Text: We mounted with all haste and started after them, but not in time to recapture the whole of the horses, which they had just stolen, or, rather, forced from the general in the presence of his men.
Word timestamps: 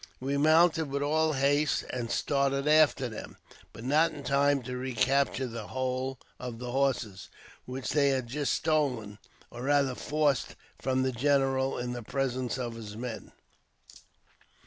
We 0.19 0.35
mounted 0.35 0.85
with 0.89 1.03
all 1.03 1.33
haste 1.33 1.83
and 1.91 2.09
started 2.09 2.67
after 2.67 3.07
them, 3.07 3.37
but 3.71 3.83
not 3.83 4.11
in 4.11 4.23
time 4.23 4.63
to 4.63 4.75
recapture 4.75 5.45
the 5.45 5.67
whole 5.67 6.17
of 6.39 6.57
the 6.57 6.71
horses, 6.71 7.29
which 7.65 7.89
they 7.91 8.09
had 8.09 8.25
just 8.25 8.53
stolen, 8.53 9.19
or, 9.51 9.61
rather, 9.61 9.93
forced 9.93 10.55
from 10.79 11.03
the 11.03 11.11
general 11.11 11.77
in 11.77 11.93
the 11.93 12.01
presence 12.01 12.57
of 12.57 12.73
his 12.73 12.97
men. 12.97 13.31